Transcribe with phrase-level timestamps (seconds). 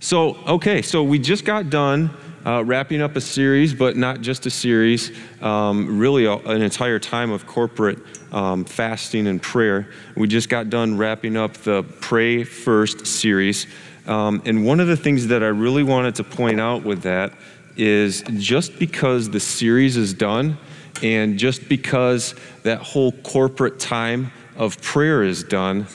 [0.00, 2.10] So, okay, so we just got done
[2.46, 5.10] uh, wrapping up a series, but not just a series,
[5.42, 7.98] um, really a, an entire time of corporate
[8.32, 9.88] um, fasting and prayer.
[10.16, 13.66] We just got done wrapping up the Pray First series.
[14.06, 17.32] Um, and one of the things that I really wanted to point out with that
[17.76, 20.58] is just because the series is done
[21.02, 25.86] and just because that whole corporate time of prayer is done,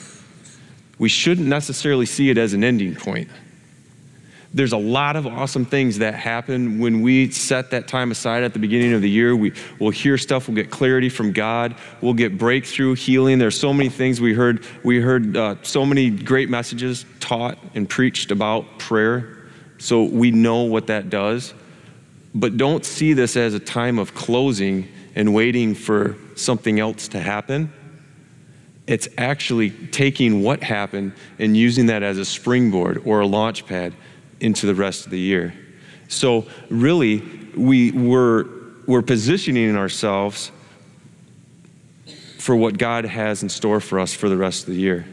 [0.98, 3.28] we shouldn't necessarily see it as an ending point.
[4.54, 8.52] There's a lot of awesome things that happen when we set that time aside at
[8.52, 9.34] the beginning of the year.
[9.34, 13.40] We, will hear stuff, we'll get clarity from God, we'll get breakthrough, healing.
[13.40, 14.64] There's so many things we heard.
[14.84, 19.44] We heard uh, so many great messages taught and preached about prayer.
[19.78, 21.52] So we know what that does.
[22.32, 27.20] But don't see this as a time of closing and waiting for something else to
[27.20, 27.72] happen.
[28.86, 33.94] It's actually taking what happened and using that as a springboard or a launch pad
[34.40, 35.54] into the rest of the year.
[36.08, 37.22] So, really,
[37.56, 38.48] we were,
[38.86, 40.50] we're positioning ourselves
[42.38, 45.06] for what God has in store for us for the rest of the year.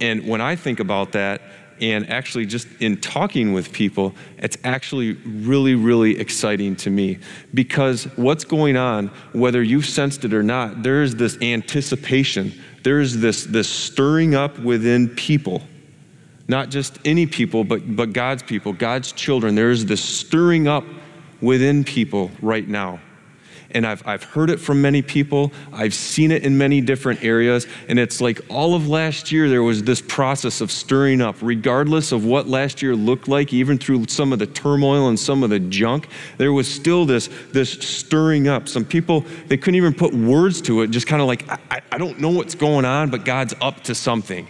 [0.00, 1.42] And when I think about that,
[1.80, 7.18] and actually just in talking with people, it's actually really, really exciting to me
[7.54, 13.00] because what's going on, whether you've sensed it or not, there is this anticipation, there
[13.00, 15.62] is this, this stirring up within people.
[16.50, 19.54] Not just any people, but, but God's people, God's children.
[19.54, 20.84] There is this stirring up
[21.40, 23.00] within people right now
[23.72, 25.52] and I've, I've heard it from many people.
[25.72, 27.66] I've seen it in many different areas.
[27.88, 32.12] And it's like all of last year, there was this process of stirring up, regardless
[32.12, 35.50] of what last year looked like, even through some of the turmoil and some of
[35.50, 38.68] the junk, there was still this, this stirring up.
[38.68, 41.98] Some people, they couldn't even put words to it, just kind of like, I, I
[41.98, 44.48] don't know what's going on, but God's up to something.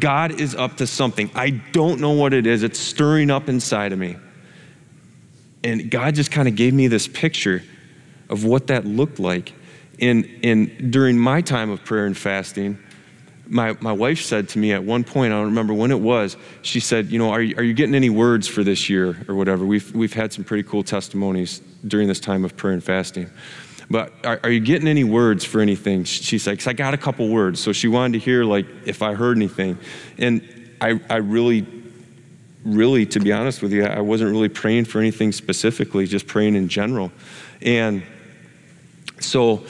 [0.00, 1.30] God is up to something.
[1.34, 2.62] I don't know what it is.
[2.62, 4.16] It's stirring up inside of me.
[5.64, 7.62] And God just kind of gave me this picture
[8.28, 9.52] of what that looked like.
[10.00, 12.78] And, and during my time of prayer and fasting,
[13.48, 16.36] my, my wife said to me at one point, I don't remember when it was,
[16.62, 19.34] she said, You know, are you, are you getting any words for this year or
[19.34, 19.64] whatever?
[19.64, 23.30] We've, we've had some pretty cool testimonies during this time of prayer and fasting.
[23.90, 26.04] But are, are you getting any words for anything?
[26.04, 27.60] She said, Because I got a couple words.
[27.60, 29.78] So she wanted to hear, like, if I heard anything.
[30.18, 30.42] And
[30.80, 31.66] I, I really,
[32.64, 36.56] really, to be honest with you, I wasn't really praying for anything specifically, just praying
[36.56, 37.12] in general.
[37.62, 38.02] And
[39.20, 39.64] so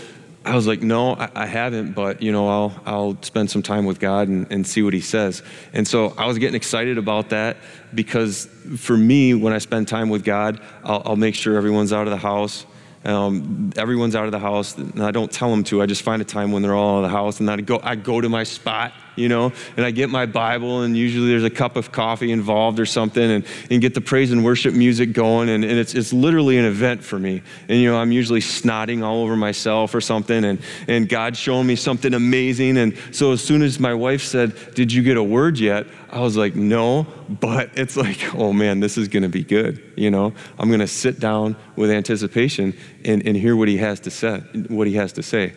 [0.47, 3.85] I was like, no, I, I, haven't, but you know, I'll, I'll spend some time
[3.85, 5.43] with God and, and see what he says.
[5.73, 7.57] And so I was getting excited about that
[7.93, 8.47] because
[8.77, 12.13] for me, when I spend time with God, I'll, I'll make sure everyone's out of
[12.13, 12.65] the house.
[13.07, 15.81] Um, everyone's out of the house, and I don't tell them to.
[15.81, 17.81] I just find a time when they're all out of the house, and I go,
[17.83, 21.45] I go to my spot, you know, and I get my Bible, and usually there's
[21.45, 25.13] a cup of coffee involved or something, and, and get the praise and worship music
[25.13, 27.43] going, and, and it's, it's literally an event for me.
[27.69, 31.67] And, you know, I'm usually snotting all over myself or something, and, and God's showing
[31.67, 32.77] me something amazing.
[32.77, 35.87] And so as soon as my wife said, Did you get a word yet?
[36.11, 39.83] I was like, No, but it's like, oh man, this is going to be good.
[39.97, 44.01] You know, I'm going to sit down with anticipation and, and hear what he has
[44.01, 44.39] to say.
[44.69, 45.55] What he has to say.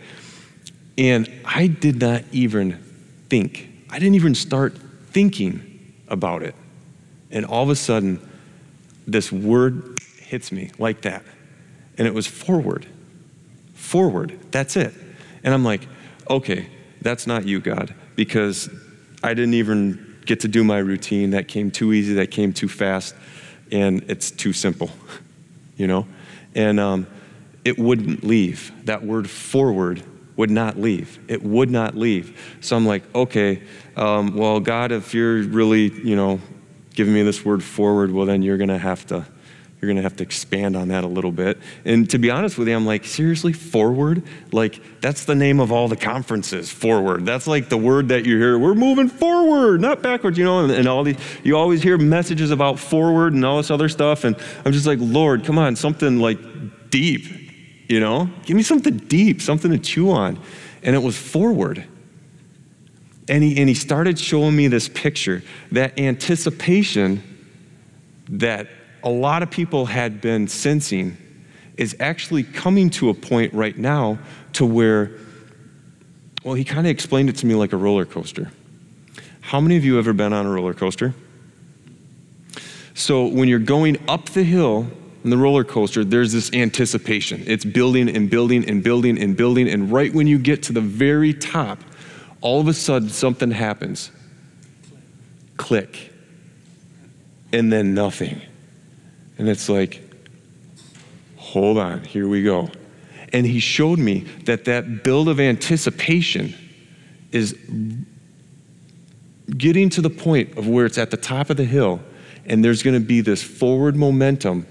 [0.98, 2.84] And I did not even
[3.30, 3.70] think.
[3.90, 4.78] I didn't even start
[5.12, 6.56] thinking about it.
[7.32, 8.28] And all of a sudden,
[9.08, 11.24] this word hits me like that.
[11.98, 12.86] And it was forward.
[13.74, 14.40] Forward.
[14.52, 14.94] That's it.
[15.44, 15.88] And I'm like,
[16.30, 16.68] okay,
[17.02, 18.70] that's not you, God, because
[19.24, 21.32] I didn't even get to do my routine.
[21.32, 23.16] That came too easy, that came too fast,
[23.72, 24.92] and it's too simple,
[25.78, 26.08] you know?
[26.56, 27.08] And um,
[27.64, 28.72] it wouldn't leave.
[28.86, 30.04] That word forward
[30.40, 31.20] would not leave.
[31.28, 32.58] It would not leave.
[32.62, 33.62] So I'm like, okay,
[33.98, 36.40] um, well, God, if you're really, you know,
[36.94, 39.26] giving me this word forward, well, then you're going to have to
[39.82, 41.58] you're going to have to expand on that a little bit.
[41.86, 44.24] And to be honest with you, I'm like, seriously, forward?
[44.52, 47.26] Like, that's the name of all the conferences, forward.
[47.26, 48.60] That's like the word that you hear.
[48.60, 52.52] We're moving forward, not backwards, you know, and, and all these, you always hear messages
[52.52, 54.26] about forward and all this other stuff.
[54.26, 56.40] And I'm just like, Lord, come on, something like
[56.90, 57.49] deep,
[57.90, 58.30] you know?
[58.46, 60.40] Give me something deep, something to chew on.
[60.82, 61.84] And it was forward.
[63.28, 65.44] And he, and he started showing me this picture,
[65.74, 67.22] that anticipation
[68.30, 68.68] that
[69.04, 71.18] a lot of people had been sensing
[71.78, 74.20] is actually coming to a point right now
[74.54, 75.12] to where,
[76.44, 78.52] well, he kind of explained it to me like a roller coaster.
[79.42, 81.14] How many of you ever been on a roller coaster?
[82.94, 84.88] So when you're going up the hill
[85.24, 87.44] in the roller coaster, there's this anticipation.
[87.46, 90.82] It's building and building and building and building, and right when you get to the
[90.82, 91.80] very top,
[92.42, 94.12] all of a sudden something happens.
[95.58, 96.14] Click
[97.52, 98.42] and then nothing.
[99.38, 100.02] And it's like,
[101.36, 102.70] hold on, here we go.
[103.34, 106.56] And he showed me that that build of anticipation
[107.32, 107.58] is
[109.58, 112.00] getting to the point of where it's at the top of the hill,
[112.46, 114.66] and there's going to be this forward momentum.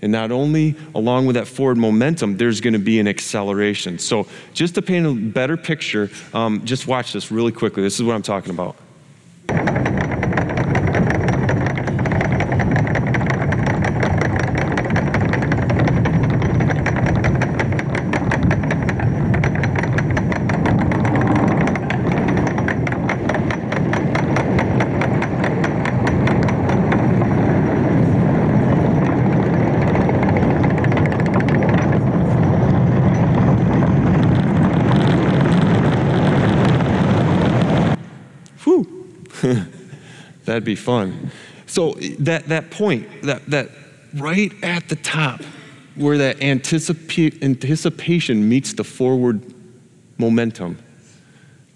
[0.00, 3.98] And not only along with that forward momentum, there's going to be an acceleration.
[3.98, 7.82] So, just to paint a better picture, um, just watch this really quickly.
[7.82, 8.76] This is what I'm talking about.
[40.58, 41.30] That'd be fun.
[41.66, 43.70] So that, that point, that, that
[44.12, 45.40] right at the top,
[45.94, 49.54] where that anticipa- anticipation meets the forward
[50.18, 50.78] momentum,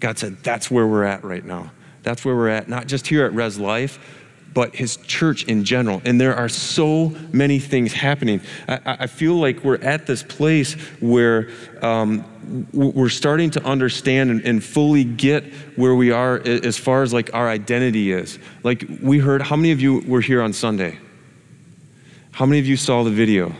[0.01, 1.71] God said, that's where we're at right now.
[2.01, 4.22] That's where we're at, not just here at Res Life,
[4.53, 6.01] but his church in general.
[6.05, 8.41] And there are so many things happening.
[8.67, 11.49] I, I feel like we're at this place where
[11.81, 12.23] um,
[12.73, 15.45] we're starting to understand and, and, fully get
[15.75, 18.37] where we are as far as like our identity is.
[18.63, 20.99] Like we heard, how many of you were here on Sunday?
[22.31, 23.53] How many of you saw the video,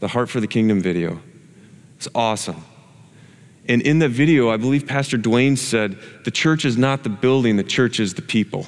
[0.00, 1.20] the Heart for the Kingdom video?
[1.96, 2.64] It's awesome.
[3.68, 7.56] And in the video, I believe Pastor Dwayne said, the church is not the building,
[7.56, 8.66] the church is the people.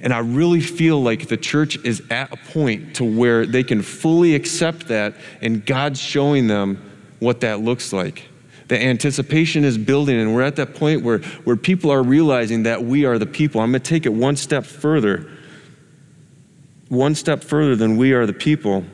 [0.00, 3.82] And I really feel like the church is at a point to where they can
[3.82, 8.28] fully accept that and God's showing them what that looks like.
[8.68, 12.82] The anticipation is building, and we're at that point where, where people are realizing that
[12.82, 13.60] we are the people.
[13.60, 15.30] I'm going to take it one step further.
[16.88, 18.84] One step further than we are the people.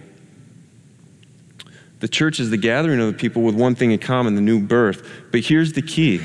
[2.00, 4.60] The church is the gathering of the people with one thing in common the new
[4.60, 5.08] birth.
[5.30, 6.20] But here's the key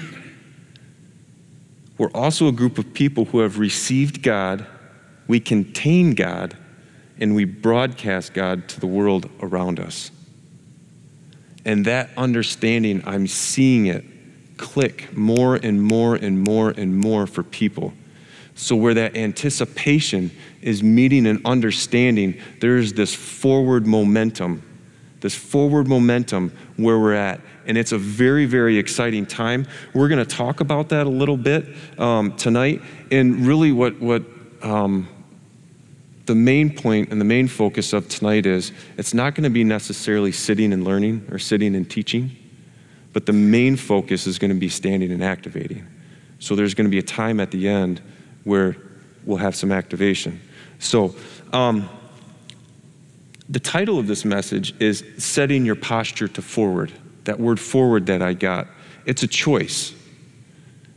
[1.97, 4.65] we're also a group of people who have received God,
[5.27, 6.55] we contain God,
[7.19, 10.11] and we broadcast God to the world around us.
[11.65, 14.05] And that understanding, I'm seeing it
[14.57, 17.93] click more and more and more and more for people.
[18.55, 24.63] So, where that anticipation is meeting an understanding, there's this forward momentum,
[25.21, 29.67] this forward momentum where we're at and it's a very, very exciting time.
[29.93, 31.67] We're going to talk about that a little bit
[31.99, 32.81] um, tonight.
[33.11, 34.23] And really, what, what
[34.63, 35.07] um,
[36.25, 39.65] the main point and the main focus of tonight is it's not going to be
[39.65, 42.31] necessarily sitting and learning or sitting and teaching,
[43.11, 45.85] but the main focus is going to be standing and activating.
[46.39, 48.01] So there's going to be a time at the end
[48.45, 48.77] where
[49.25, 50.39] we'll have some activation.
[50.79, 51.15] So,
[51.51, 51.89] um,
[53.49, 56.91] the title of this message is Setting Your Posture to Forward
[57.27, 58.67] that word forward that I got.
[59.05, 59.93] It's a choice.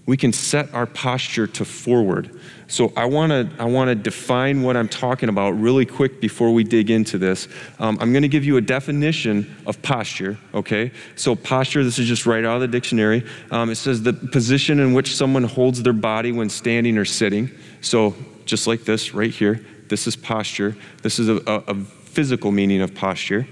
[0.06, 2.40] We can set our posture to forward.
[2.66, 6.52] So I want to I want to define what I'm talking about really quick before
[6.52, 7.46] we dig into this.
[7.78, 10.38] Um, I'm going to give you a definition of posture.
[10.54, 11.84] Okay, so posture.
[11.84, 13.24] This is just right out of the dictionary.
[13.50, 17.50] Um, it says the position in which someone holds their body when standing or sitting.
[17.80, 18.14] So
[18.46, 19.64] just like this right here.
[19.88, 20.76] This is posture.
[21.02, 21.76] This is a, a, a
[22.10, 23.46] physical meaning of posture.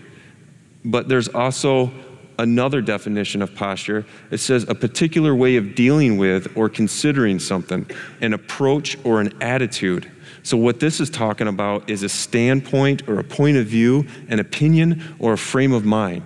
[0.85, 1.93] But there's also
[2.39, 4.07] another definition of posture.
[4.31, 7.87] It says a particular way of dealing with or considering something,
[8.21, 10.11] an approach or an attitude.
[10.43, 14.39] So, what this is talking about is a standpoint or a point of view, an
[14.39, 16.23] opinion, or a frame of mind.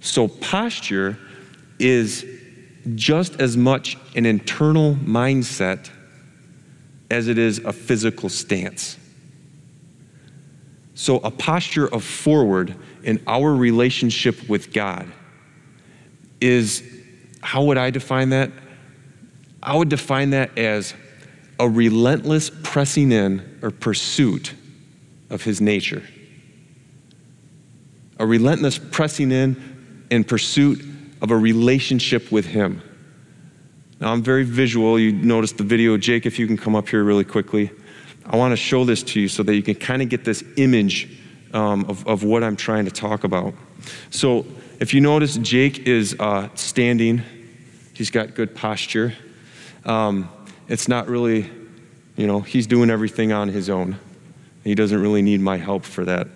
[0.00, 1.18] So, posture
[1.78, 2.26] is
[2.94, 5.90] just as much an internal mindset
[7.10, 8.96] as it is a physical stance.
[10.94, 15.10] So, a posture of forward in our relationship with God
[16.40, 16.82] is
[17.40, 18.50] how would I define that?
[19.62, 20.94] I would define that as
[21.58, 24.54] a relentless pressing in or pursuit
[25.30, 26.02] of his nature.
[28.18, 30.84] A relentless pressing in in pursuit
[31.22, 32.82] of a relationship with him.
[34.00, 34.98] Now, I'm very visual.
[34.98, 35.96] You noticed the video.
[35.96, 37.70] Jake, if you can come up here really quickly.
[38.26, 40.44] I want to show this to you so that you can kind of get this
[40.56, 41.08] image
[41.52, 43.54] um, of, of what I'm trying to talk about.
[44.10, 44.46] So,
[44.80, 47.22] if you notice, Jake is uh, standing,
[47.94, 49.14] he's got good posture.
[49.84, 50.28] Um,
[50.68, 51.48] it's not really,
[52.16, 53.96] you know, he's doing everything on his own.
[54.64, 56.28] He doesn't really need my help for that.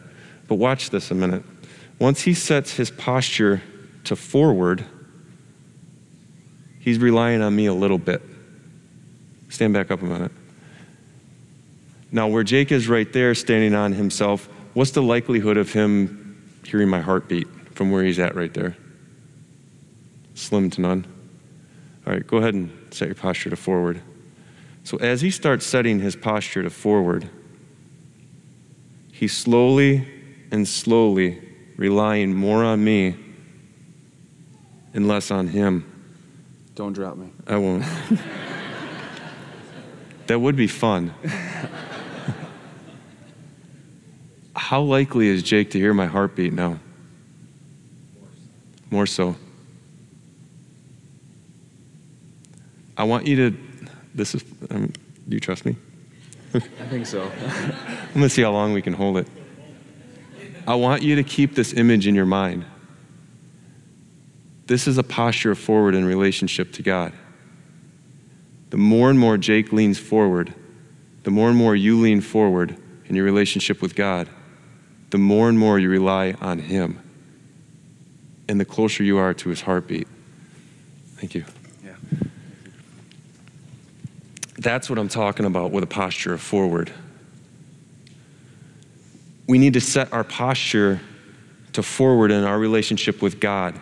[0.49, 1.43] But watch this a minute.
[1.99, 3.63] Once he sets his posture
[4.05, 4.85] to forward,
[6.79, 8.23] he's relying on me a little bit.
[9.49, 10.33] Stand back up a minute.
[12.13, 16.89] Now, where Jake is right there standing on himself, what's the likelihood of him hearing
[16.89, 18.77] my heartbeat from where he's at right there?
[20.35, 21.07] Slim to none.
[22.07, 24.01] All right, go ahead and set your posture to forward.
[24.85, 27.29] So, as he starts setting his posture to forward,
[29.11, 30.07] he's slowly
[30.53, 31.43] and slowly
[31.77, 33.17] relying more on me
[34.95, 35.93] and less on him.
[36.77, 37.31] Don't drop me.
[37.47, 37.85] I won't.
[40.29, 41.13] that would be fun.
[44.67, 46.81] How likely is Jake to hear my heartbeat now?
[48.91, 49.37] More so.
[52.97, 53.57] I want you to,
[54.13, 54.93] this is, um,
[55.29, 55.77] do you trust me?
[56.53, 57.31] I think so.
[57.33, 59.29] I'm going to see how long we can hold it.
[60.67, 62.65] I want you to keep this image in your mind.
[64.67, 67.13] This is a posture forward in relationship to God.
[68.71, 70.53] The more and more Jake leans forward,
[71.23, 74.29] the more and more you lean forward in your relationship with God,
[75.17, 77.01] the more and more you rely on Him.
[78.51, 80.07] And the closer you are to His heartbeat.
[81.15, 81.47] Thank you.
[81.83, 81.95] Yeah.
[84.59, 86.93] That's what I'm talking about with a posture of forward.
[89.47, 91.01] We need to set our posture
[91.73, 93.75] to forward in our relationship with God.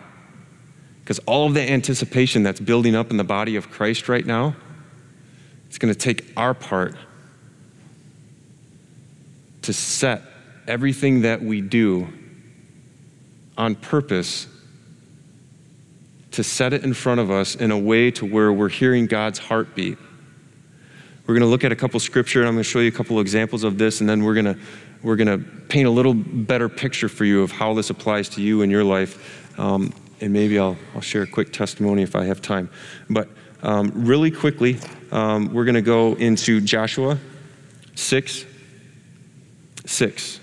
[1.01, 4.55] Because all of the anticipation that's building up in the body of Christ right now,
[5.67, 6.95] it's going to take our part
[9.63, 10.21] to set
[10.67, 12.07] everything that we do
[13.57, 14.47] on purpose
[16.31, 19.39] to set it in front of us in a way to where we're hearing God's
[19.39, 19.97] heartbeat.
[21.25, 22.91] We're going to look at a couple scripture and I'm going to show you a
[22.91, 24.57] couple examples of this and then we're going to
[25.01, 28.41] we're going to paint a little better picture for you of how this applies to
[28.41, 29.59] you in your life.
[29.59, 32.71] Um, and maybe I'll, I'll share a quick testimony if I have time.
[33.07, 33.29] But
[33.61, 34.79] um, really quickly,
[35.11, 37.19] um, we're going to go into Joshua
[37.93, 38.45] 6
[39.85, 40.39] 6.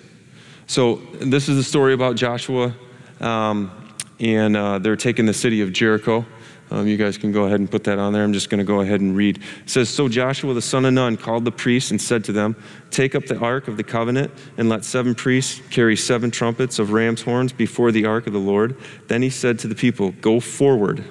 [0.73, 2.75] So, this is the story about Joshua,
[3.21, 3.71] um,
[4.19, 6.25] and uh, they're taking the city of Jericho.
[6.71, 8.25] Um, you guys can go ahead and put that on there.
[8.25, 9.37] I'm just going to go ahead and read.
[9.37, 12.57] It says So Joshua the son of Nun called the priests and said to them,
[12.91, 16.93] Take up the ark of the covenant and let seven priests carry seven trumpets of
[16.93, 18.75] ram's horns before the ark of the Lord.
[19.09, 21.05] Then he said to the people, Go forward.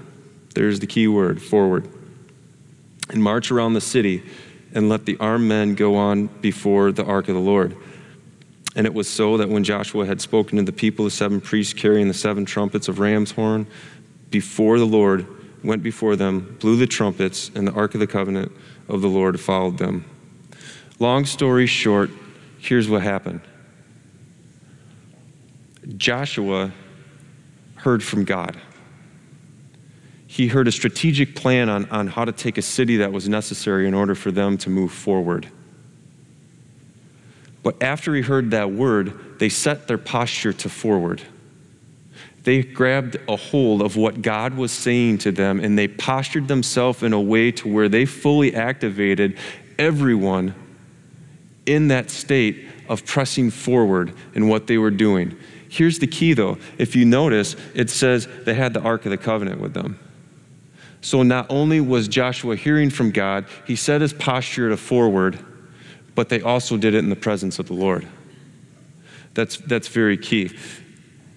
[0.55, 1.87] There's the key word forward.
[3.11, 4.23] And march around the city
[4.73, 7.77] and let the armed men go on before the ark of the Lord.
[8.75, 11.73] And it was so that when Joshua had spoken to the people, the seven priests
[11.73, 13.67] carrying the seven trumpets of ram's horn
[14.29, 15.27] before the Lord,
[15.63, 18.51] went before them, blew the trumpets, and the Ark of the Covenant
[18.87, 20.05] of the Lord followed them.
[20.99, 22.09] Long story short,
[22.59, 23.41] here's what happened
[25.97, 26.71] Joshua
[27.75, 28.59] heard from God.
[30.27, 33.85] He heard a strategic plan on, on how to take a city that was necessary
[33.85, 35.51] in order for them to move forward.
[37.63, 41.21] But after he heard that word, they set their posture to forward
[42.43, 47.03] they grabbed a hold of what God was saying to them and they postured themselves
[47.03, 49.37] in a way to where they fully activated
[49.77, 50.55] everyone
[51.65, 55.37] in that state of pressing forward in what they were doing.
[55.69, 56.57] Here's the key though.
[56.77, 59.99] If you notice, it says they had the Ark of the Covenant with them.
[61.01, 65.39] So not only was Joshua hearing from God, he set his posture to forward,
[66.15, 68.07] but they also did it in the presence of the Lord.
[69.33, 70.55] That's, that's very key.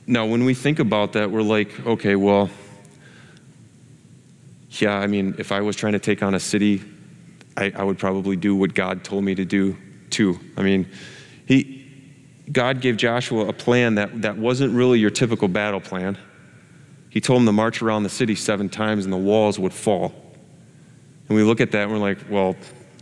[0.06, 2.50] Now, when we think about that, we're like, okay, well,
[4.70, 6.82] yeah, I mean, if I was trying to take on a city,
[7.56, 9.76] I, I would probably do what God told me to do
[10.10, 10.38] too.
[10.56, 10.88] I mean,
[11.46, 11.86] he,
[12.50, 16.18] God gave Joshua a plan that, that wasn't really your typical battle plan.
[17.10, 20.12] He told him to march around the city seven times and the walls would fall.
[21.28, 22.56] And we look at that and we're like, well,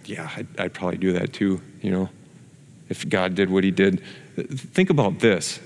[0.08, 2.08] yeah, I'd, I'd probably do that too, you know,
[2.88, 4.02] if God did what he did.
[4.36, 5.60] Think about this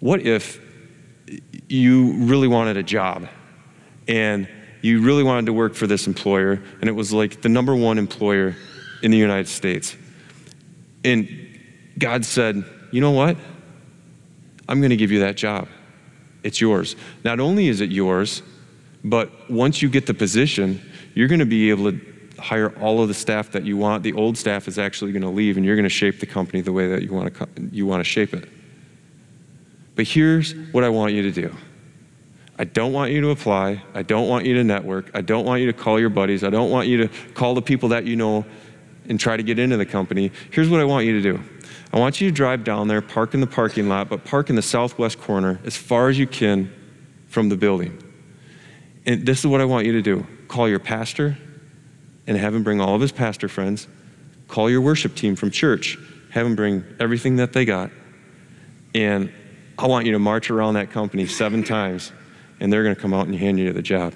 [0.00, 0.60] what if
[1.68, 3.28] you really wanted a job
[4.06, 4.48] and
[4.80, 7.98] you really wanted to work for this employer and it was like the number one
[7.98, 8.54] employer
[9.02, 9.96] in the United States?
[11.04, 11.28] And
[11.98, 13.36] God said, You know what?
[14.68, 15.68] I'm going to give you that job.
[16.42, 16.94] It's yours.
[17.24, 18.42] Not only is it yours,
[19.02, 20.80] but once you get the position,
[21.14, 22.00] you're going to be able to
[22.38, 24.02] hire all of the staff that you want.
[24.02, 26.60] The old staff is actually going to leave, and you're going to shape the company
[26.60, 28.48] the way that you want to, you want to shape it.
[29.94, 31.54] But here's what I want you to do.
[32.58, 33.82] I don't want you to apply.
[33.94, 35.10] I don't want you to network.
[35.14, 36.42] I don't want you to call your buddies.
[36.42, 38.44] I don't want you to call the people that you know
[39.08, 40.32] and try to get into the company.
[40.50, 41.42] Here's what I want you to do
[41.92, 44.56] I want you to drive down there, park in the parking lot, but park in
[44.56, 46.72] the southwest corner as far as you can
[47.28, 48.02] from the building.
[49.06, 51.36] And this is what I want you to do call your pastor
[52.28, 53.88] and have him bring all of his pastor friends,
[54.46, 55.98] Call your worship team from church,
[56.30, 57.90] have them bring everything that they got,
[58.94, 59.32] and
[59.78, 62.12] I want you to march around that company seven times,
[62.60, 64.14] and they're going to come out and hand you the job.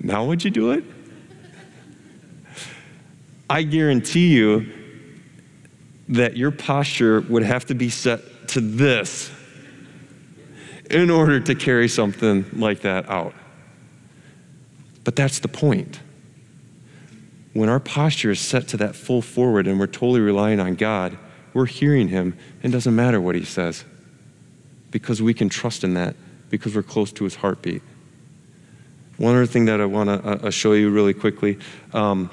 [0.00, 0.84] Now, would you do it?
[3.48, 4.66] I guarantee you
[6.08, 9.30] that your posture would have to be set to this
[10.90, 13.34] in order to carry something like that out.
[15.04, 16.00] But that's the point.
[17.52, 21.18] When our posture is set to that full forward and we're totally relying on God,
[21.52, 22.36] we're hearing Him.
[22.62, 23.84] And it doesn't matter what He says
[24.90, 26.14] because we can trust in that
[26.50, 27.82] because we're close to His heartbeat.
[29.18, 31.58] One other thing that I want to uh, uh, show you really quickly
[31.92, 32.30] um,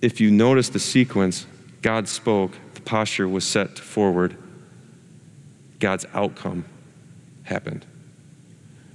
[0.00, 1.46] if you notice the sequence,
[1.82, 4.36] God spoke, the posture was set forward,
[5.80, 6.64] God's outcome
[7.44, 7.84] happened.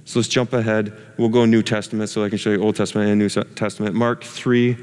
[0.04, 0.92] So let's jump ahead.
[1.16, 3.94] We'll go New Testament so I can show you Old Testament and New Testament.
[3.94, 4.76] Mark 3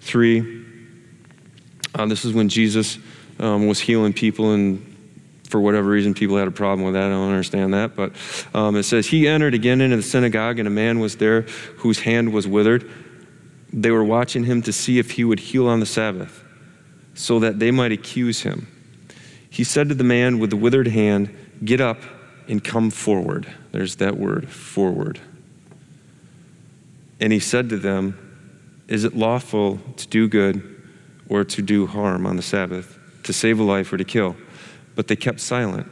[0.00, 0.66] 3.
[1.94, 2.98] Uh, this is when Jesus
[3.38, 4.86] um, was healing people, and
[5.48, 7.04] for whatever reason, people had a problem with that.
[7.04, 7.94] I don't understand that.
[7.94, 8.12] But
[8.54, 11.42] um, it says, He entered again into the synagogue, and a man was there
[11.78, 12.90] whose hand was withered.
[13.72, 16.44] They were watching him to see if he would heal on the Sabbath,
[17.14, 18.66] so that they might accuse him.
[19.48, 21.98] He said to the man with the withered hand, Get up
[22.50, 23.46] and come forward.
[23.70, 25.20] There's that word, forward.
[27.20, 28.18] And he said to them,
[28.88, 30.82] Is it lawful to do good
[31.28, 34.36] or to do harm on the Sabbath, to save a life or to kill?
[34.96, 35.86] But they kept silent.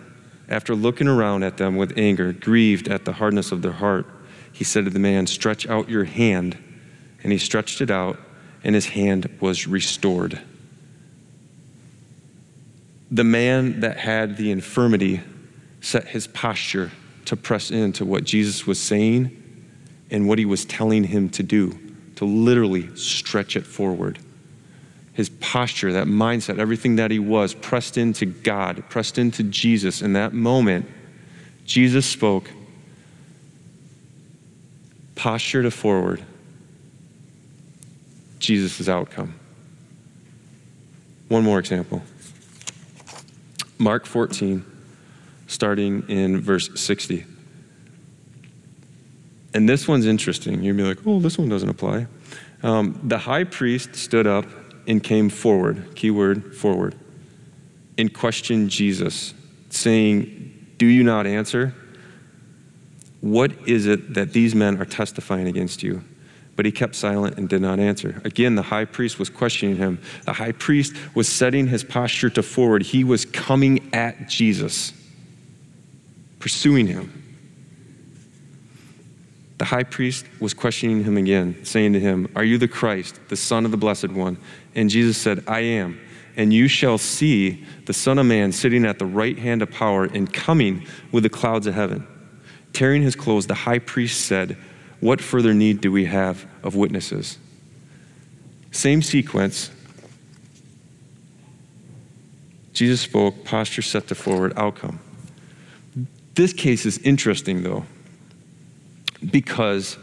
[0.48, 4.06] After looking around at them with anger, grieved at the hardness of their heart,
[4.52, 6.58] he said to the man, Stretch out your hand.
[7.22, 8.18] And he stretched it out,
[8.64, 10.40] and his hand was restored.
[13.12, 15.20] The man that had the infirmity
[15.88, 16.90] set his posture
[17.25, 19.35] to press into what Jesus was saying
[20.11, 21.78] and what he was telling him to do,
[22.16, 24.18] to literally stretch it forward.
[25.14, 30.03] His posture, that mindset, everything that he was, pressed into God, pressed into Jesus.
[30.03, 30.87] In that moment,
[31.64, 32.51] Jesus spoke,
[35.14, 36.22] posture to forward,
[38.38, 39.35] Jesus' outcome.
[41.29, 42.03] One more example
[43.79, 44.64] Mark 14
[45.48, 47.24] starting in verse 60.
[49.54, 50.62] And this one's interesting.
[50.62, 52.06] You'd be like, oh, this one doesn't apply.
[52.62, 54.44] Um, the high priest stood up
[54.87, 56.94] and came forward, keyword forward,
[57.96, 59.34] and questioned Jesus,
[59.70, 61.74] saying, Do you not answer?
[63.20, 66.02] What is it that these men are testifying against you?
[66.56, 68.20] But he kept silent and did not answer.
[68.24, 70.00] Again, the high priest was questioning him.
[70.24, 72.82] The high priest was setting his posture to forward.
[72.82, 74.92] He was coming at Jesus
[76.38, 77.24] pursuing him.
[79.59, 83.37] The high priest was questioning him again, saying to him, Are you the Christ, the
[83.37, 84.38] Son of the Blessed One?
[84.74, 86.01] And Jesus said, I am.
[86.37, 90.05] And you shall see the Son of Man sitting at the right hand of power
[90.05, 92.07] and coming with the clouds of heaven.
[92.72, 94.57] Tearing his clothes, the high priest said,
[95.01, 97.38] What further need do we have of witnesses?
[98.70, 99.72] Same sequence.
[102.72, 105.01] Jesus spoke, posture set to forward, outcome.
[106.38, 107.85] This case is interesting, though,
[109.29, 109.98] because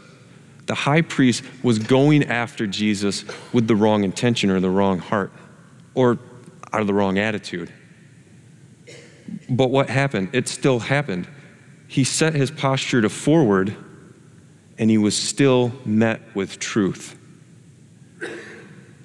[0.66, 5.32] the high priest was going after Jesus with the wrong intention or the wrong heart
[5.94, 6.18] or
[6.74, 7.72] out of the wrong attitude.
[9.48, 10.28] But what happened?
[10.34, 11.26] It still happened.
[11.88, 13.74] He set his posture to forward
[14.76, 17.16] and he was still met with truth.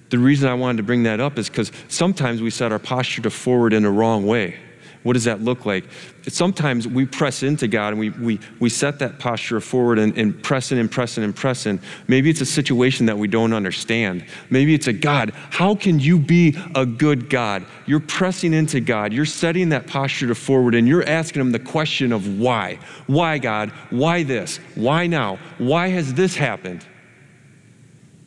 [0.10, 3.22] The reason I wanted to bring that up is because sometimes we set our posture
[3.22, 4.58] to forward in a wrong way.
[5.04, 5.86] What does that look like?
[6.28, 10.44] Sometimes we press into God and we, we, we set that posture forward and, and
[10.44, 11.80] press in and press in and press in.
[12.08, 14.24] Maybe it's a situation that we don't understand.
[14.52, 15.32] Maybe it's a God.
[15.50, 17.66] How can you be a good God?
[17.88, 19.12] You're pressing into God.
[19.12, 22.78] You're setting that posture forward and you're asking Him the question of why.
[23.08, 23.72] Why, God?
[23.90, 24.58] Why this?
[24.76, 25.40] Why now?
[25.58, 26.86] Why has this happened?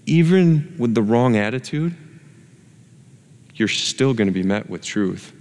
[0.07, 1.97] Even with the wrong attitude,
[3.55, 5.33] you're still going to be met with truth.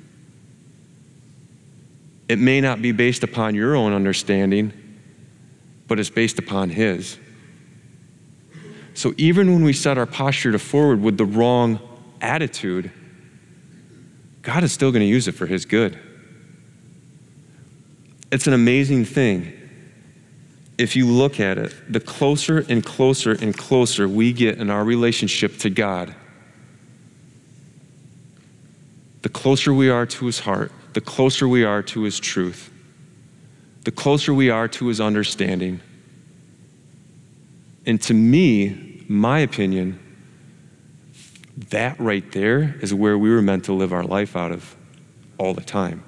[2.27, 4.71] It may not be based upon your own understanding,
[5.87, 7.17] but it's based upon His.
[8.93, 11.79] So even when we set our posture to forward with the wrong
[12.21, 12.91] attitude,
[14.41, 15.99] God is still going to use it for His good.
[18.31, 19.59] It's an amazing thing.
[20.77, 24.83] If you look at it, the closer and closer and closer we get in our
[24.83, 26.15] relationship to God,
[29.21, 32.71] the closer we are to His heart, the closer we are to His truth,
[33.83, 35.81] the closer we are to His understanding,
[37.85, 39.99] And to me, my opinion,
[41.69, 44.75] that right there is where we were meant to live our life out of
[45.37, 46.03] all the time.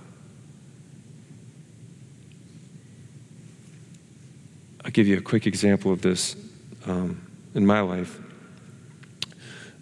[4.84, 6.36] I'll give you a quick example of this
[6.86, 7.22] um,
[7.54, 8.20] in my life.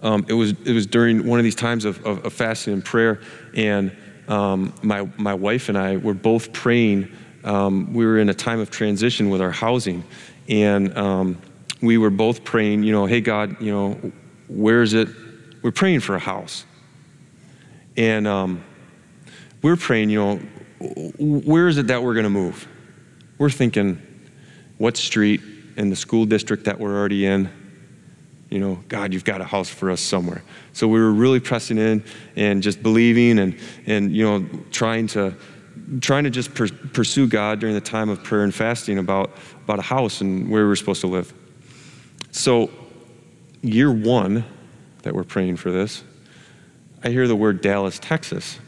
[0.01, 2.83] Um, it, was, it was during one of these times of, of, of fasting and
[2.83, 3.21] prayer,
[3.53, 3.95] and
[4.27, 7.11] um, my, my wife and I were both praying.
[7.43, 10.03] Um, we were in a time of transition with our housing,
[10.47, 11.37] and um,
[11.81, 14.11] we were both praying, you know, hey, God, you know,
[14.47, 15.09] where is it?
[15.61, 16.65] We're praying for a house.
[17.97, 18.63] And um,
[19.61, 20.35] we're praying, you know,
[21.19, 22.67] where is it that we're going to move?
[23.37, 24.01] We're thinking,
[24.77, 25.41] what street
[25.75, 27.49] in the school district that we're already in?
[28.53, 30.43] You know, God, you've got a house for us somewhere.
[30.73, 32.03] So we were really pressing in
[32.35, 35.33] and just believing and, and you know, trying to,
[36.01, 39.31] trying to just per- pursue God during the time of prayer and fasting about,
[39.63, 41.33] about a house and where we were supposed to live.
[42.29, 42.69] So,
[43.63, 44.45] year one
[45.01, 46.03] that we're praying for this,
[47.03, 48.59] I hear the word Dallas, Texas.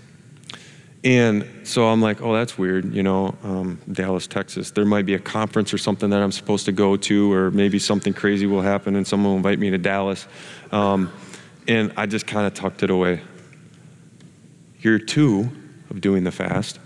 [1.05, 4.71] And so I'm like, oh, that's weird, you know, um, Dallas, Texas.
[4.71, 7.77] There might be a conference or something that I'm supposed to go to, or maybe
[7.77, 10.27] something crazy will happen and someone will invite me to Dallas.
[10.71, 11.13] Um,
[11.67, 13.21] and I just kind of tucked it away.
[14.79, 15.51] Year two
[15.91, 16.79] of doing the fast,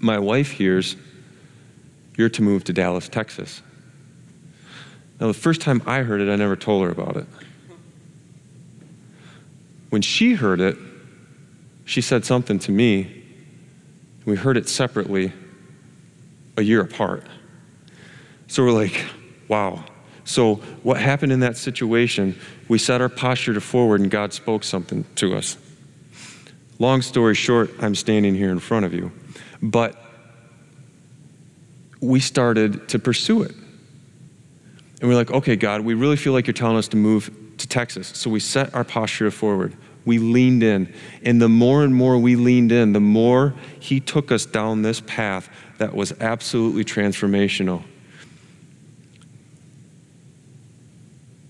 [0.00, 0.96] my wife hears,
[2.16, 3.62] you're to move to Dallas, Texas.
[5.20, 7.26] Now, the first time I heard it, I never told her about it.
[9.90, 10.76] When she heard it,
[11.88, 13.24] she said something to me.
[14.26, 15.32] We heard it separately
[16.58, 17.24] a year apart.
[18.46, 19.06] So we're like,
[19.48, 19.86] wow.
[20.24, 22.38] So, what happened in that situation?
[22.68, 25.56] We set our posture to forward, and God spoke something to us.
[26.78, 29.10] Long story short, I'm standing here in front of you.
[29.62, 29.96] But
[32.02, 33.52] we started to pursue it.
[35.00, 37.66] And we're like, okay, God, we really feel like you're telling us to move to
[37.66, 38.08] Texas.
[38.08, 39.74] So we set our posture forward
[40.08, 40.92] we leaned in.
[41.22, 45.00] And the more and more we leaned in, the more He took us down this
[45.02, 47.84] path that was absolutely transformational.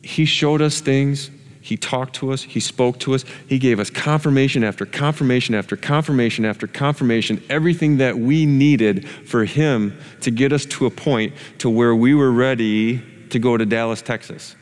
[0.03, 1.31] He showed us things.
[1.61, 2.43] He talked to us.
[2.43, 3.25] He spoke to us.
[3.47, 9.45] He gave us confirmation after confirmation after confirmation after confirmation, everything that we needed for
[9.45, 13.67] Him to get us to a point to where we were ready to go to
[13.67, 14.57] Dallas, Texas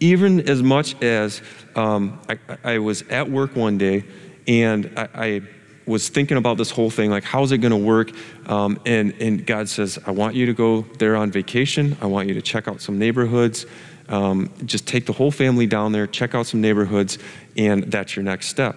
[0.00, 1.40] even as much as
[1.74, 4.04] um, I, I, was at work one day
[4.46, 5.42] and I, I,
[5.86, 8.10] was thinking about this whole thing like how's it going to work?
[8.48, 11.96] Um, and, and god says i want you to go there on vacation.
[12.00, 13.66] I want you to check out some neighborhoods.
[14.08, 17.18] Um, just take the whole family down there check out some neighborhoods
[17.56, 18.76] and that's your next step.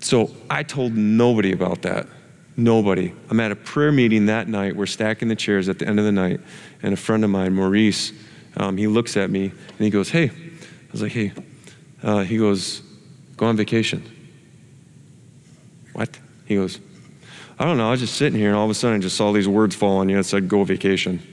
[0.00, 2.06] So i told nobody about that.
[2.56, 3.12] Nobody.
[3.30, 4.76] I'm at a prayer meeting that night.
[4.76, 6.40] We're stacking the chairs at the end of the night
[6.82, 8.12] and a friend of mine maurice
[8.56, 11.32] um, he looks at me and he goes, Hey, I was like, Hey,
[12.02, 12.82] uh, he goes,
[13.36, 14.02] Go on vacation.
[15.92, 16.18] What?
[16.44, 16.80] He goes,
[17.58, 17.88] I don't know.
[17.88, 19.74] I was just sitting here and all of a sudden I just saw these words
[19.74, 21.22] fall on you and said, Go vacation.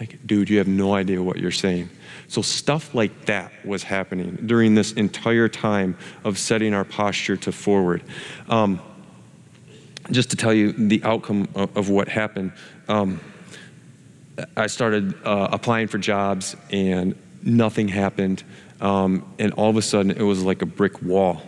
[0.00, 1.88] Like, dude, you have no idea what you're saying.
[2.26, 7.52] So, stuff like that was happening during this entire time of setting our posture to
[7.52, 8.02] forward.
[8.48, 8.80] Um,
[10.10, 12.52] just to tell you the outcome of, of what happened.
[12.88, 13.20] Um,
[14.56, 18.42] I started uh, applying for jobs and nothing happened.
[18.80, 21.42] Um, and all of a sudden, it was like a brick wall.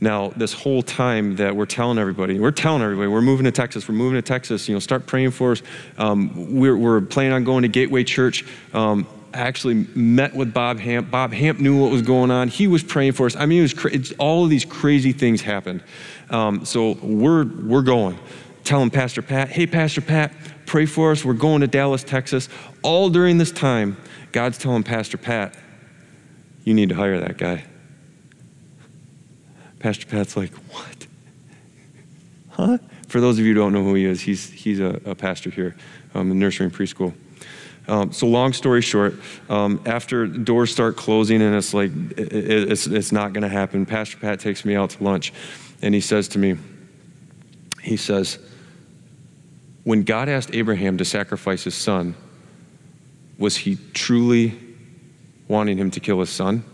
[0.00, 3.88] Now, this whole time that we're telling everybody, we're telling everybody, we're moving to Texas,
[3.88, 5.62] we're moving to Texas, you know, start praying for us.
[5.96, 8.44] Um, we're, we're, planning on going to Gateway Church.
[8.74, 11.10] Um, I actually met with Bob Hamp.
[11.10, 12.48] Bob Hamp knew what was going on.
[12.48, 13.36] He was praying for us.
[13.36, 15.82] I mean, it was cra- all of these crazy things happened.
[16.28, 18.18] Um, so we're, we're going.
[18.64, 20.32] Telling Pastor Pat, hey, Pastor Pat,
[20.66, 21.24] pray for us.
[21.24, 22.48] We're going to Dallas, Texas.
[22.82, 23.96] All during this time,
[24.32, 25.54] God's telling Pastor Pat,
[26.64, 27.64] you need to hire that guy.
[29.78, 31.06] Pastor Pat's like, what?
[32.50, 32.78] Huh?
[33.08, 35.50] For those of you who don't know who he is, he's, he's a, a pastor
[35.50, 35.76] here
[36.14, 37.14] um, in nursery and preschool.
[37.88, 39.14] Um, so long story short,
[39.48, 42.32] um, after doors start closing and it's like it,
[42.72, 45.32] it's, it's not going to happen, Pastor Pat takes me out to lunch,
[45.82, 46.56] and he says to me,
[47.80, 48.40] he says,
[49.86, 52.16] when God asked Abraham to sacrifice his son,
[53.38, 54.58] was he truly
[55.46, 56.64] wanting him to kill his son?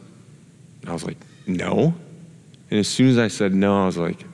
[0.87, 1.92] I was like, no.
[2.70, 4.25] And as soon as I said no, I was like,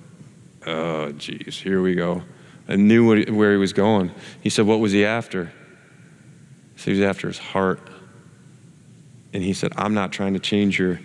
[0.64, 2.22] oh, geez, here we go.
[2.68, 4.12] I knew what, where he was going.
[4.42, 5.50] He said, what was he after?
[6.76, 7.80] Said, he was after his heart.
[9.32, 11.00] And he said, I'm not trying to change your,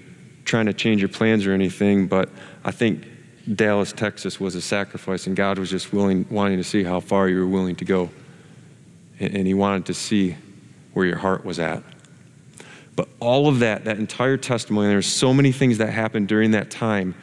[0.45, 2.29] trying to change your plans or anything, but
[2.63, 3.07] I think
[3.51, 7.27] Dallas, Texas was a sacrifice, and God was just willing, wanting to see how far
[7.27, 8.09] you were willing to go.
[9.19, 10.37] And, and He wanted to see
[10.93, 11.83] where your heart was at.
[12.95, 16.69] But all of that, that entire testimony, there's so many things that happened during that
[16.69, 17.15] time,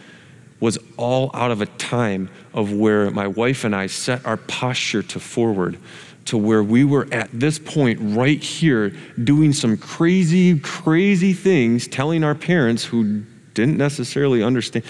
[0.59, 5.03] was all out of a time of where my wife and I set our posture
[5.03, 5.79] to forward
[6.27, 8.91] to where we were at this point right here
[9.25, 13.23] doing some crazy, crazy things, telling our parents who
[13.55, 14.85] didn't necessarily understand.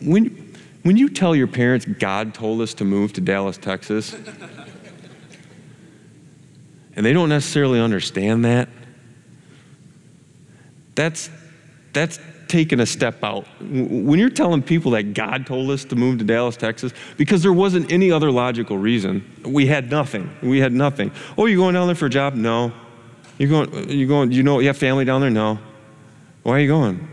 [0.00, 0.47] When,
[0.88, 4.16] when you tell your parents, God told us to move to Dallas, Texas,
[6.96, 8.70] and they don't necessarily understand that,
[10.94, 11.28] that's,
[11.92, 13.46] that's taking a step out.
[13.60, 17.52] When you're telling people that God told us to move to Dallas, Texas, because there
[17.52, 20.34] wasn't any other logical reason, we had nothing.
[20.42, 21.12] We had nothing.
[21.36, 22.32] Oh, you going down there for a job?
[22.32, 22.72] No.
[23.36, 23.90] You going?
[23.90, 24.32] You going?
[24.32, 25.28] You know you have family down there?
[25.28, 25.58] No.
[26.44, 27.06] Why are you going?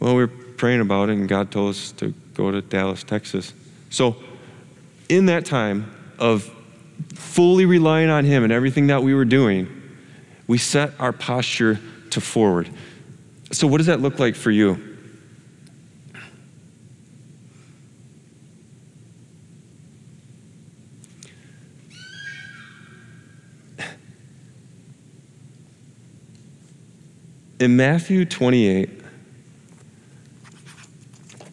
[0.00, 3.52] Well, we are praying about it, and God told us to go to Dallas, Texas.
[3.90, 4.16] So,
[5.08, 6.48] in that time of
[7.14, 9.68] fully relying on Him and everything that we were doing,
[10.46, 12.70] we set our posture to forward.
[13.50, 14.84] So, what does that look like for you?
[27.58, 28.97] In Matthew 28,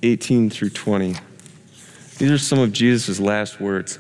[0.04, 1.16] 18 through 20,
[2.18, 4.00] these are some of Jesus' last words.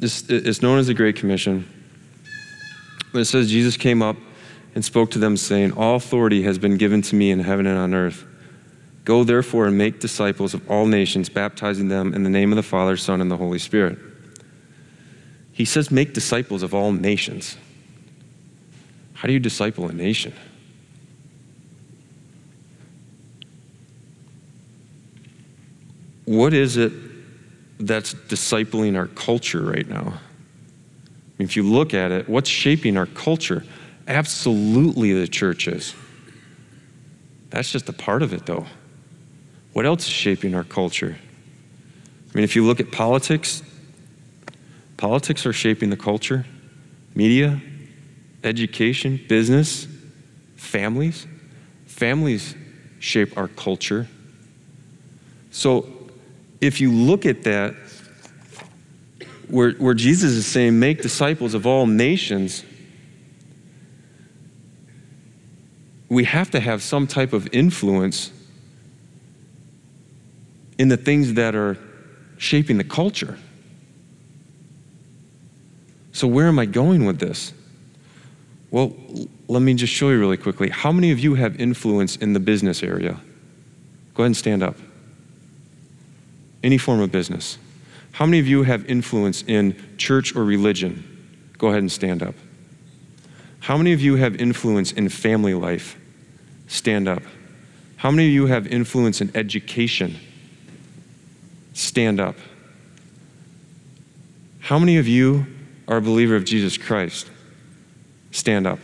[0.00, 1.68] It's known as the Great Commission.
[3.14, 4.16] It says Jesus came up
[4.74, 7.78] and spoke to them, saying, All authority has been given to me in heaven and
[7.78, 8.26] on earth.
[9.04, 12.62] Go therefore and make disciples of all nations, baptizing them in the name of the
[12.62, 13.98] Father, Son, and the Holy Spirit.
[15.52, 17.56] He says, Make disciples of all nations.
[19.12, 20.34] How do you disciple a nation?
[26.24, 26.92] What is it
[27.78, 30.14] that's discipling our culture right now?
[31.38, 33.64] If you look at it, what's shaping our culture?
[34.06, 35.94] Absolutely, the church is.
[37.50, 38.66] That's just a part of it, though.
[39.72, 41.16] What else is shaping our culture?
[41.18, 43.62] I mean, if you look at politics,
[44.96, 46.46] politics are shaping the culture,
[47.14, 47.60] media,
[48.44, 49.86] education, business,
[50.56, 51.26] families.
[51.86, 52.54] Families
[52.98, 54.08] shape our culture.
[55.50, 56.03] So
[56.64, 57.74] if you look at that,
[59.48, 62.64] where, where Jesus is saying, make disciples of all nations,
[66.08, 68.30] we have to have some type of influence
[70.78, 71.76] in the things that are
[72.38, 73.38] shaping the culture.
[76.12, 77.52] So, where am I going with this?
[78.70, 78.94] Well,
[79.48, 80.70] let me just show you really quickly.
[80.70, 83.20] How many of you have influence in the business area?
[84.14, 84.76] Go ahead and stand up.
[86.64, 87.58] Any form of business.
[88.12, 91.04] How many of you have influence in church or religion?
[91.58, 92.34] Go ahead and stand up.
[93.60, 95.98] How many of you have influence in family life?
[96.66, 97.22] Stand up.
[97.98, 100.16] How many of you have influence in education?
[101.74, 102.36] Stand up.
[104.60, 105.46] How many of you
[105.86, 107.30] are a believer of Jesus Christ?
[108.30, 108.78] Stand up.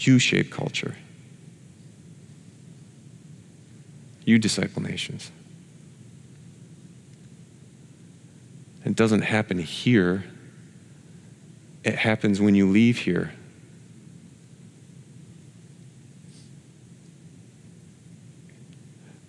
[0.00, 0.96] You shape culture.
[4.24, 5.30] You disciple nations.
[8.84, 10.24] It doesn't happen here,
[11.84, 13.32] it happens when you leave here.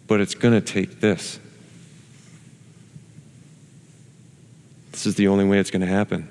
[0.07, 1.39] But it's going to take this.
[4.91, 6.29] This is the only way it's going to happen.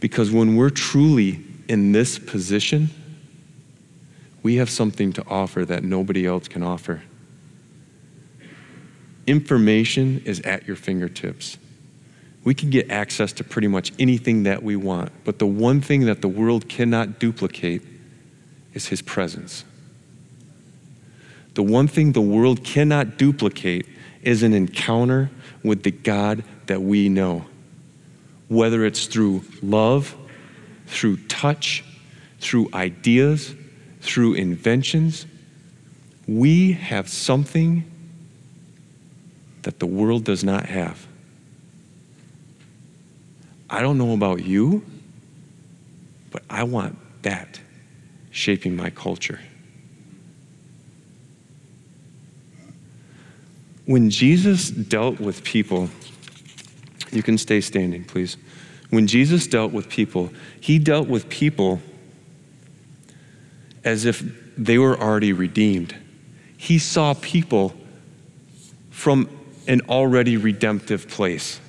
[0.00, 2.90] Because when we're truly in this position,
[4.42, 7.02] we have something to offer that nobody else can offer.
[9.26, 11.58] Information is at your fingertips.
[12.44, 16.06] We can get access to pretty much anything that we want, but the one thing
[16.06, 17.82] that the world cannot duplicate
[18.72, 19.64] is His presence.
[21.54, 23.86] The one thing the world cannot duplicate
[24.22, 25.30] is an encounter
[25.62, 27.44] with the God that we know.
[28.48, 30.14] Whether it's through love,
[30.86, 31.84] through touch,
[32.40, 33.54] through ideas,
[34.00, 35.26] through inventions,
[36.26, 37.84] we have something
[39.62, 41.06] that the world does not have.
[43.70, 44.84] I don't know about you,
[46.30, 47.60] but I want that
[48.30, 49.40] shaping my culture.
[53.84, 55.88] When Jesus dealt with people,
[57.10, 58.36] you can stay standing, please.
[58.90, 61.80] When Jesus dealt with people, he dealt with people
[63.84, 64.22] as if
[64.56, 65.94] they were already redeemed.
[66.56, 67.74] He saw people
[68.90, 69.28] from
[69.66, 71.60] an already redemptive place.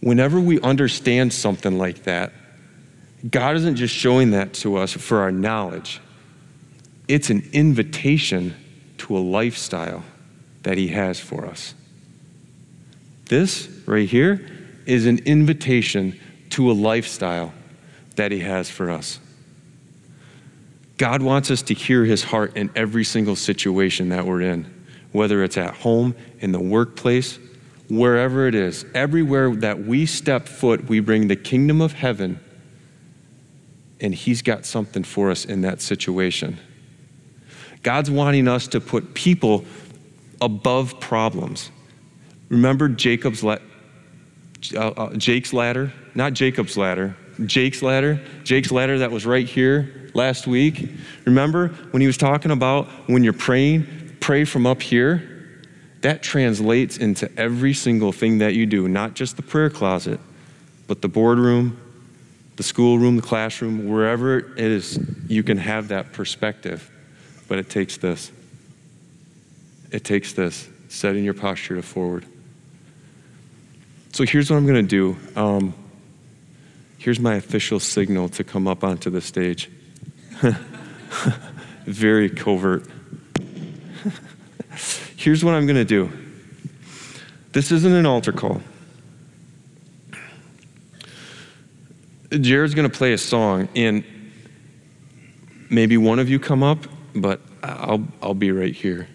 [0.00, 2.32] Whenever we understand something like that,
[3.30, 6.00] God isn't just showing that to us for our knowledge,
[7.08, 8.54] it's an invitation
[8.98, 10.04] to a lifestyle
[10.64, 11.74] that He has for us.
[13.26, 14.46] This right here
[14.84, 16.18] is an invitation
[16.50, 17.54] to a lifestyle
[18.16, 19.18] that He has for us.
[20.96, 24.66] God wants us to hear His heart in every single situation that we're in,
[25.12, 27.38] whether it's at home, in the workplace,
[27.88, 28.84] wherever it is.
[28.94, 32.40] Everywhere that we step foot, we bring the kingdom of heaven,
[34.00, 36.58] and He's got something for us in that situation.
[37.82, 39.64] God's wanting us to put people
[40.40, 41.70] above problems.
[42.48, 43.58] Remember Jacob's la-
[44.74, 45.92] uh, uh, Jake's ladder?
[46.14, 47.16] Not Jacob's ladder.
[47.44, 48.20] Jake's ladder.
[48.44, 50.88] Jake's ladder that was right here last week.
[51.24, 55.30] Remember when he was talking about when you're praying, pray from up here?
[56.02, 60.20] That translates into every single thing that you do, not just the prayer closet,
[60.86, 61.80] but the boardroom,
[62.56, 66.90] the schoolroom, the classroom, wherever it is, you can have that perspective.
[67.48, 68.30] But it takes this.
[69.94, 72.26] It takes this setting your posture to forward.
[74.10, 75.16] So here's what I'm going to do.
[75.40, 75.72] Um,
[76.98, 79.70] here's my official signal to come up onto the stage.
[81.86, 82.88] Very covert.
[85.16, 86.10] here's what I'm going to do.
[87.52, 88.62] This isn't an altar call.
[92.32, 94.02] Jared's going to play a song, and
[95.70, 96.80] maybe one of you come up,
[97.14, 99.06] but I'll, I'll be right here.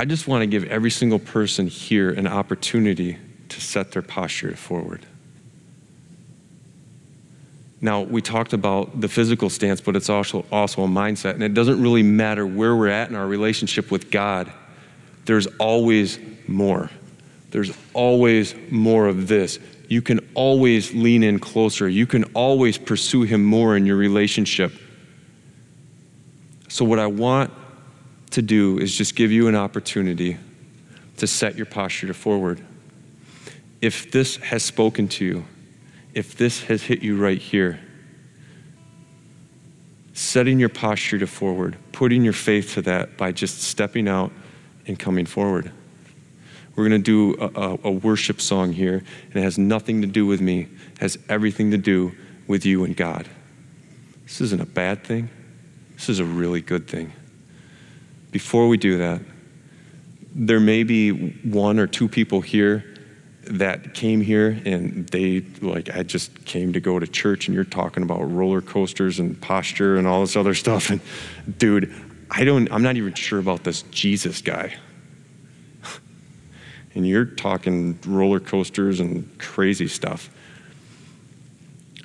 [0.00, 3.18] I just want to give every single person here an opportunity
[3.50, 5.04] to set their posture forward.
[7.82, 11.34] Now, we talked about the physical stance, but it's also, also a mindset.
[11.34, 14.50] And it doesn't really matter where we're at in our relationship with God,
[15.26, 16.88] there's always more.
[17.50, 19.58] There's always more of this.
[19.88, 21.90] You can always lean in closer.
[21.90, 24.72] You can always pursue Him more in your relationship.
[26.68, 27.52] So, what I want
[28.30, 30.38] to do is just give you an opportunity
[31.16, 32.64] to set your posture to forward.
[33.80, 35.44] If this has spoken to you,
[36.14, 37.80] if this has hit you right here,
[40.12, 44.32] setting your posture to forward, putting your faith to that by just stepping out
[44.86, 45.72] and coming forward.
[46.76, 50.06] We're going to do a, a, a, worship song here, and it has nothing to
[50.06, 52.12] do with me, it has everything to do
[52.46, 53.28] with you and God.
[54.24, 55.30] This isn't a bad thing,
[55.94, 57.12] this is a really good thing.
[58.30, 59.20] Before we do that,
[60.34, 61.10] there may be
[61.42, 62.84] one or two people here
[63.42, 67.64] that came here and they like I just came to go to church and you're
[67.64, 70.90] talking about roller coasters and posture and all this other stuff.
[70.90, 71.00] And
[71.58, 71.92] dude
[72.30, 74.74] I don't I'm not even sure about this Jesus guy.
[76.92, 80.28] And you're talking roller coasters and crazy stuff.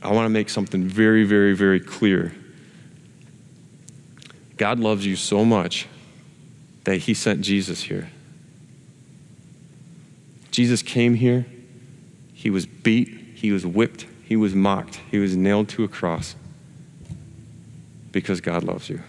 [0.04, 2.34] I want to make something very very very clear.
[4.58, 5.88] God loves you so much
[6.86, 8.10] that he sent Jesus here
[10.56, 11.46] Jesus came here,
[12.34, 16.38] he was beat, he was whipped, he was mocked, he was nailed to a cross
[18.14, 19.02] because God loves you.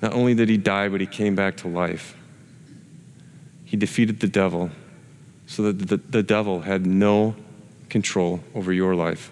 [0.00, 2.16] Not only did he die, but he came back to life.
[3.66, 4.70] He defeated the devil
[5.46, 7.36] so that the, the devil had no
[7.90, 9.30] control over your life.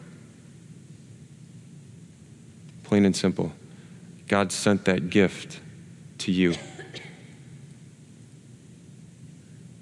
[2.82, 3.54] Plain and simple.
[4.34, 5.60] God sent that gift
[6.18, 6.56] to you.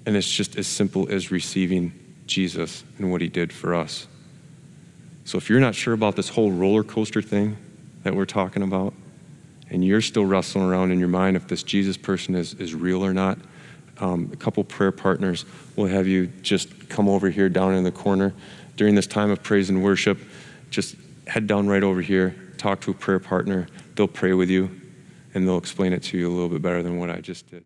[0.05, 1.91] And it's just as simple as receiving
[2.27, 4.05] Jesus and what he did for us.
[5.25, 7.57] So if you're not sure about this whole roller coaster thing
[8.03, 8.93] that we're talking about,
[9.71, 13.03] and you're still wrestling around in your mind if this Jesus person is, is real
[13.03, 13.39] or not,
[13.97, 15.45] um, a couple prayer partners
[15.75, 18.35] will have you just come over here down in the corner
[18.75, 20.19] during this time of praise and worship.
[20.69, 20.95] Just
[21.25, 23.67] head down right over here, talk to a prayer partner.
[23.95, 24.81] They'll pray with you,
[25.33, 27.61] and they'll explain it to you a little bit better than what I just did.